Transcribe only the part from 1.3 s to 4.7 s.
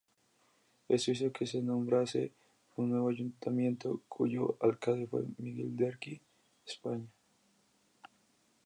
que se nombrase un nuevo ayuntamiento, cuyo